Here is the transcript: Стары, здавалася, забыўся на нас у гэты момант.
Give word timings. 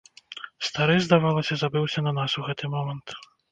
Стары, 0.69 0.95
здавалася, 1.09 1.53
забыўся 1.65 1.99
на 2.07 2.17
нас 2.21 2.31
у 2.41 2.49
гэты 2.51 2.73
момант. 2.75 3.07